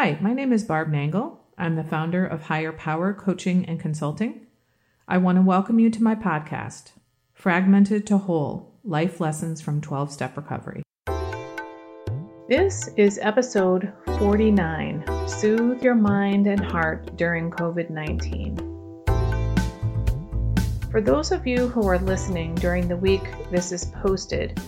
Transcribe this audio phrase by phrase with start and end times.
[0.00, 1.36] Hi, my name is Barb Nangle.
[1.58, 4.46] I'm the founder of Higher Power Coaching and Consulting.
[5.06, 6.92] I want to welcome you to my podcast,
[7.34, 10.82] Fragmented to Whole Life Lessons from 12 Step Recovery.
[12.48, 18.56] This is episode 49 Soothe Your Mind and Heart During COVID 19.
[20.90, 24.58] For those of you who are listening during the week this is posted,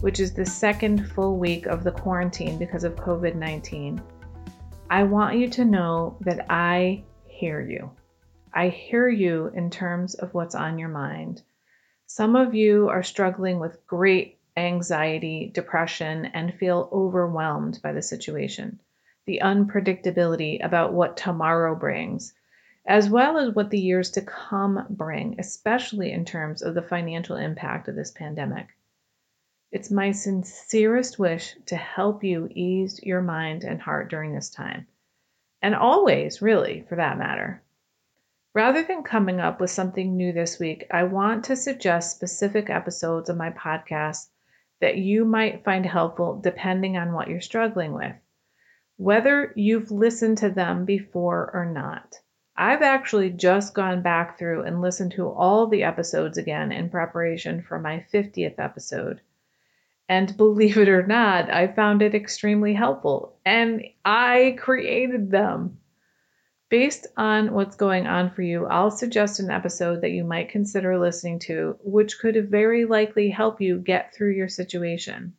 [0.00, 4.02] which is the second full week of the quarantine because of COVID 19,
[4.92, 7.92] I want you to know that I hear you.
[8.52, 11.42] I hear you in terms of what's on your mind.
[12.06, 18.80] Some of you are struggling with great anxiety, depression, and feel overwhelmed by the situation,
[19.26, 22.34] the unpredictability about what tomorrow brings,
[22.84, 27.36] as well as what the years to come bring, especially in terms of the financial
[27.36, 28.66] impact of this pandemic.
[29.72, 34.88] It's my sincerest wish to help you ease your mind and heart during this time.
[35.62, 37.62] And always, really, for that matter.
[38.52, 43.28] Rather than coming up with something new this week, I want to suggest specific episodes
[43.28, 44.30] of my podcast
[44.80, 48.16] that you might find helpful depending on what you're struggling with,
[48.96, 52.18] whether you've listened to them before or not.
[52.56, 57.62] I've actually just gone back through and listened to all the episodes again in preparation
[57.62, 59.20] for my 50th episode.
[60.10, 63.38] And believe it or not, I found it extremely helpful.
[63.46, 65.78] And I created them.
[66.68, 70.98] Based on what's going on for you, I'll suggest an episode that you might consider
[70.98, 75.34] listening to, which could very likely help you get through your situation.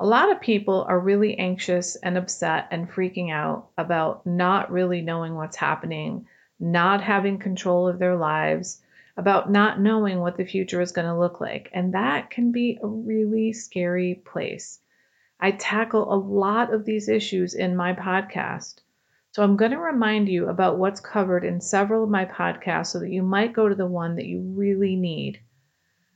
[0.00, 5.00] A lot of people are really anxious and upset and freaking out about not really
[5.00, 6.26] knowing what's happening,
[6.60, 8.80] not having control of their lives,
[9.18, 11.68] about not knowing what the future is going to look like.
[11.72, 14.78] And that can be a really scary place.
[15.40, 18.76] I tackle a lot of these issues in my podcast.
[19.32, 23.00] So I'm going to remind you about what's covered in several of my podcasts so
[23.00, 25.40] that you might go to the one that you really need.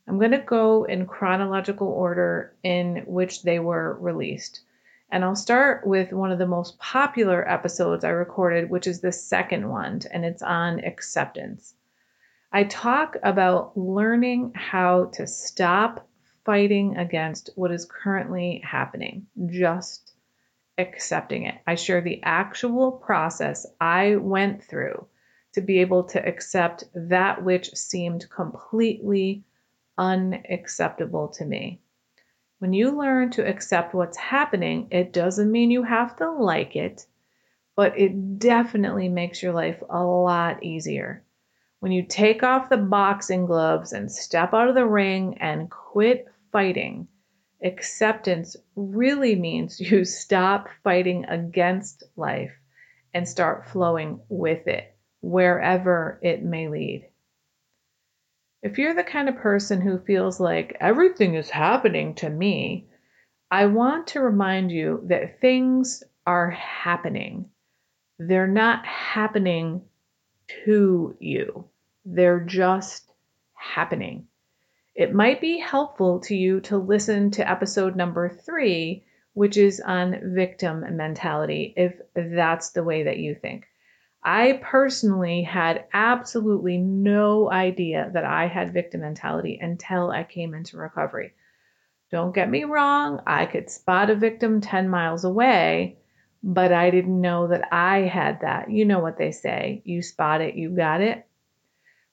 [0.07, 4.61] I'm going to go in chronological order in which they were released.
[5.11, 9.11] And I'll start with one of the most popular episodes I recorded, which is the
[9.11, 11.75] second one, and it's on acceptance.
[12.55, 16.07] I talk about learning how to stop
[16.45, 20.13] fighting against what is currently happening, just
[20.77, 21.55] accepting it.
[21.67, 25.07] I share the actual process I went through
[25.55, 29.45] to be able to accept that which seemed completely
[29.97, 31.81] unacceptable to me.
[32.59, 37.07] When you learn to accept what's happening, it doesn't mean you have to like it,
[37.77, 41.25] but it definitely makes your life a lot easier.
[41.82, 46.28] When you take off the boxing gloves and step out of the ring and quit
[46.53, 47.09] fighting,
[47.60, 52.53] acceptance really means you stop fighting against life
[53.12, 57.09] and start flowing with it, wherever it may lead.
[58.62, 62.87] If you're the kind of person who feels like everything is happening to me,
[63.50, 67.50] I want to remind you that things are happening.
[68.20, 69.82] They're not happening
[70.64, 71.69] to you.
[72.05, 73.11] They're just
[73.55, 74.27] happening.
[74.95, 79.05] It might be helpful to you to listen to episode number three,
[79.35, 83.67] which is on victim mentality, if that's the way that you think.
[84.23, 90.77] I personally had absolutely no idea that I had victim mentality until I came into
[90.77, 91.33] recovery.
[92.11, 95.97] Don't get me wrong, I could spot a victim 10 miles away,
[96.43, 98.71] but I didn't know that I had that.
[98.71, 101.27] You know what they say you spot it, you got it.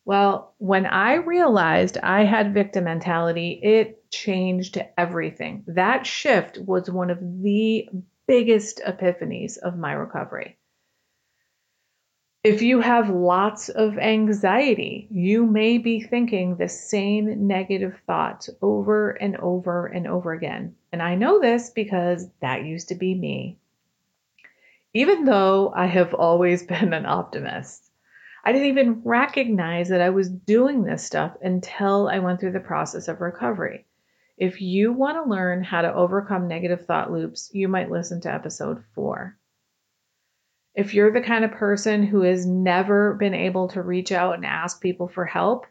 [0.10, 5.64] Well, when I realized I had victim mentality, it changed everything.
[5.68, 7.88] That shift was one of the
[8.26, 10.58] biggest epiphanies of my recovery.
[12.44, 19.12] If you have lots of anxiety, you may be thinking the same negative thoughts over
[19.12, 20.76] and over and over again.
[20.92, 23.60] And I know this because that used to be me.
[24.92, 27.89] Even though I have always been an optimist,
[28.44, 32.60] I didn't even recognize that I was doing this stuff until I went through the
[32.60, 33.86] process of recovery.
[34.38, 38.34] If you want to learn how to overcome negative thought loops, you might listen to
[38.34, 39.38] episode four.
[40.74, 44.46] If you're the kind of person who has never been able to reach out and
[44.46, 45.66] ask people for help,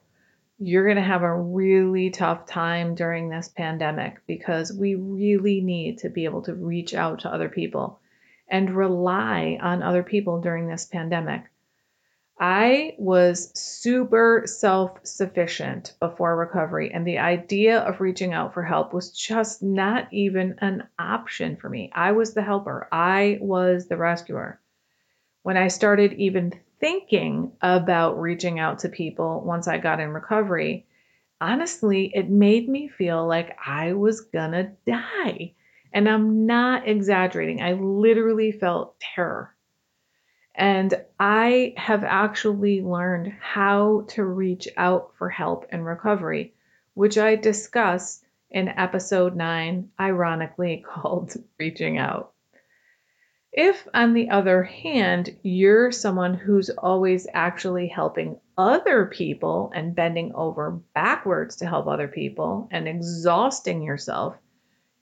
[0.58, 5.98] you're going to have a really tough time during this pandemic because we really need
[5.98, 8.00] to be able to reach out to other people
[8.48, 11.44] and rely on other people during this pandemic.
[12.40, 18.92] I was super self sufficient before recovery, and the idea of reaching out for help
[18.92, 21.90] was just not even an option for me.
[21.94, 24.60] I was the helper, I was the rescuer.
[25.42, 30.86] When I started even thinking about reaching out to people once I got in recovery,
[31.40, 35.54] honestly, it made me feel like I was gonna die.
[35.92, 39.56] And I'm not exaggerating, I literally felt terror.
[40.58, 46.52] And I have actually learned how to reach out for help and recovery,
[46.94, 52.32] which I discuss in episode 9, ironically called Reaching Out.
[53.52, 60.34] If, on the other hand, you're someone who's always actually helping other people and bending
[60.34, 64.36] over backwards to help other people and exhausting yourself,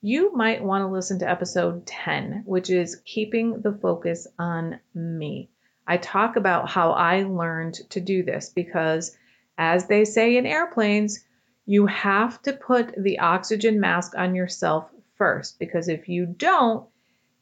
[0.01, 5.49] you might want to listen to episode 10, which is Keeping the Focus on Me.
[5.87, 9.17] I talk about how I learned to do this because,
[9.57, 11.23] as they say in airplanes,
[11.65, 16.87] you have to put the oxygen mask on yourself first because if you don't,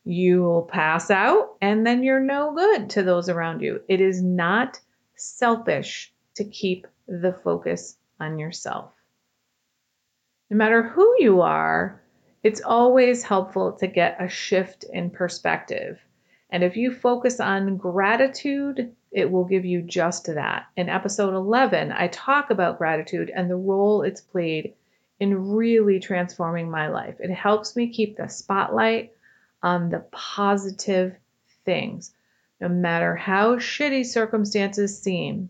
[0.05, 3.81] you will pass out and then you're no good to those around you.
[3.89, 4.79] It is not
[5.15, 8.91] selfish to keep the focus on yourself.
[10.49, 12.01] No matter who you are,
[12.45, 15.99] it's always helpful to get a shift in perspective.
[16.51, 20.67] And if you focus on gratitude, it will give you just that.
[20.77, 24.75] In episode 11, I talk about gratitude and the role it's played
[25.19, 27.15] in really transforming my life.
[27.19, 29.13] It helps me keep the spotlight
[29.63, 31.15] on the positive
[31.65, 32.13] things,
[32.61, 35.49] no matter how shitty circumstances seem.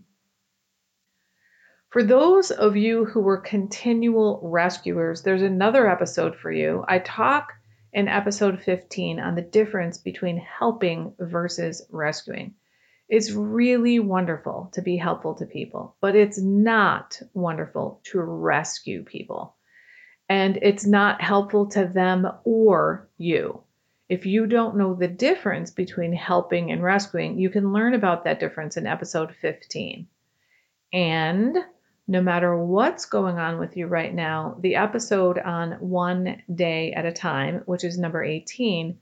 [1.96, 6.84] For those of you who were continual rescuers, there's another episode for you.
[6.90, 7.54] I talk
[7.94, 12.56] in episode 15 on the difference between helping versus rescuing.
[13.08, 19.56] It's really wonderful to be helpful to people, but it's not wonderful to rescue people.
[20.28, 23.62] And it's not helpful to them or you.
[24.10, 28.42] If you don't know the difference between helping and rescuing, you can learn about that
[28.42, 30.08] difference in episode 15.
[30.92, 31.58] And
[32.08, 37.06] no matter what's going on with you right now, the episode on one day at
[37.06, 38.98] a time, which is number 18,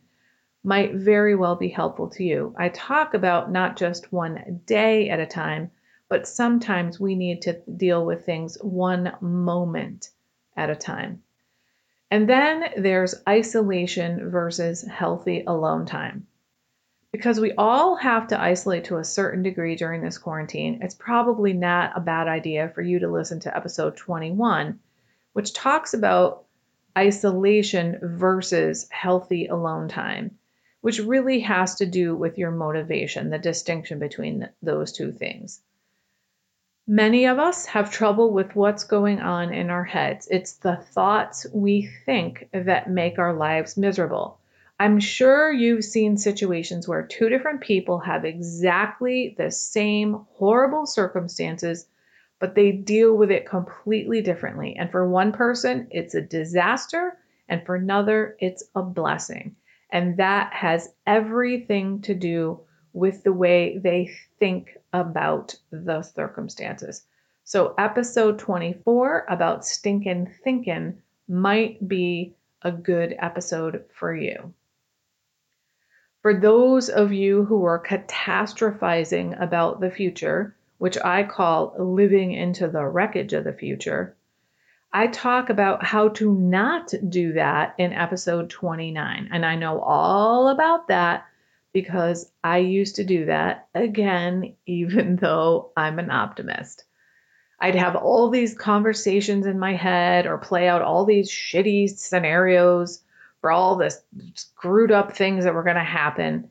[0.64, 2.56] might very well be helpful to you.
[2.58, 5.72] I talk about not just one day at a time,
[6.08, 10.12] but sometimes we need to deal with things one moment
[10.56, 11.24] at a time.
[12.10, 16.28] And then there's isolation versus healthy alone time
[17.14, 21.54] because we all have to isolate to a certain degree during this quarantine, it's probably
[21.54, 24.80] not a bad idea for you to listen to episode 21,
[25.34, 26.46] which talks about
[26.98, 30.40] isolation versus healthy alone time,
[30.82, 35.62] which really has to do with your motivation, the distinction between those two things.
[36.88, 40.28] Many of us have trouble with what's going on in our heads.
[40.32, 44.40] It's the thoughts we think that make our lives miserable.
[44.84, 51.88] I'm sure you've seen situations where two different people have exactly the same horrible circumstances,
[52.38, 54.76] but they deal with it completely differently.
[54.78, 59.56] And for one person, it's a disaster, and for another, it's a blessing.
[59.90, 62.60] And that has everything to do
[62.92, 67.06] with the way they think about the circumstances.
[67.46, 74.54] So, episode 24 about stinking thinking might be a good episode for you.
[76.24, 82.70] For those of you who are catastrophizing about the future, which I call living into
[82.70, 84.16] the wreckage of the future,
[84.94, 89.30] I talk about how to not do that in episode 29.
[89.34, 91.26] And I know all about that
[91.74, 96.86] because I used to do that again, even though I'm an optimist.
[97.60, 103.02] I'd have all these conversations in my head or play out all these shitty scenarios
[103.44, 103.94] for all the
[104.36, 106.50] screwed up things that were going to happen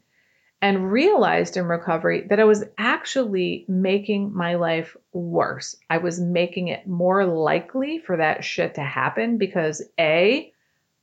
[0.61, 5.75] and realized in recovery that I was actually making my life worse.
[5.89, 10.53] I was making it more likely for that shit to happen because A,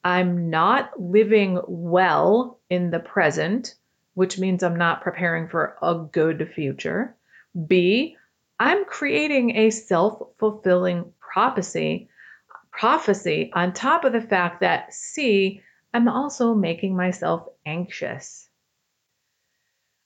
[0.04, 3.74] I'm not living well in the present,
[4.14, 7.16] which means I'm not preparing for a good future.
[7.66, 8.16] B,
[8.60, 12.10] I'm creating a self fulfilling prophecy
[12.72, 18.48] prophecy on top of the fact that C, I'm also making myself anxious.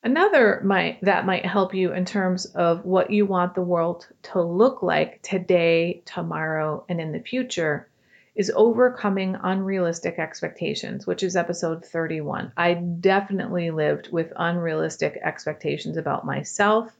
[0.04, 4.42] Another might that might help you in terms of what you want the world to
[4.42, 7.90] look like today, tomorrow, and in the future
[8.36, 12.52] is overcoming unrealistic expectations, which is episode 31.
[12.58, 16.92] I definitely lived with unrealistic expectations about myself,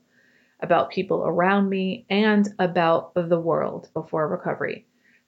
[0.60, 4.86] about people around me, and about the world before recovery.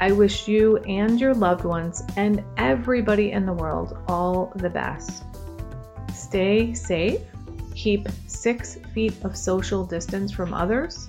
[0.00, 5.25] I wish you and your loved ones and everybody in the world all the best.
[6.26, 7.20] Stay safe,
[7.76, 11.06] keep six feet of social distance from others,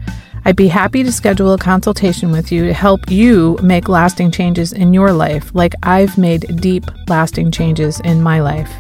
[0.46, 4.72] I'd be happy to schedule a consultation with you to help you make lasting changes
[4.72, 8.72] in your life, like I've made deep, lasting changes in my life.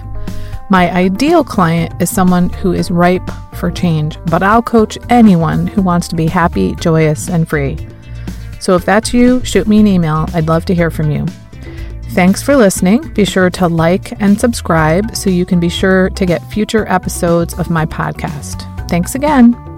[0.69, 5.81] My ideal client is someone who is ripe for change, but I'll coach anyone who
[5.81, 7.87] wants to be happy, joyous, and free.
[8.59, 10.27] So if that's you, shoot me an email.
[10.35, 11.25] I'd love to hear from you.
[12.15, 13.09] Thanks for listening.
[13.09, 17.53] Be sure to like and subscribe so you can be sure to get future episodes
[17.59, 18.61] of my podcast.
[18.87, 19.74] Thanks again.